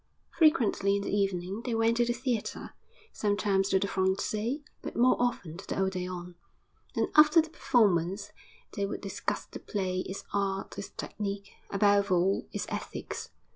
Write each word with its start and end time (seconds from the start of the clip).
Frequently 0.31 0.95
in 0.95 1.03
the 1.03 1.15
evening 1.15 1.61
they 1.63 1.75
went 1.75 1.97
to 1.97 2.05
the 2.05 2.13
theatre; 2.13 2.73
sometimes 3.13 3.69
to 3.69 3.77
the 3.77 3.87
Français, 3.87 4.59
but 4.81 4.95
more 4.95 5.15
often 5.19 5.57
to 5.57 5.67
the 5.67 5.75
Odéon; 5.75 6.33
and 6.95 7.09
after 7.15 7.39
the 7.39 7.51
performance 7.51 8.31
they 8.73 8.87
would 8.87 9.01
discuss 9.01 9.45
the 9.45 9.59
play, 9.59 9.99
its 9.99 10.23
art, 10.33 10.75
its 10.79 10.89
technique 10.89 11.51
above 11.69 12.11
all, 12.11 12.47
its 12.51 12.65
ethics. 12.69 13.29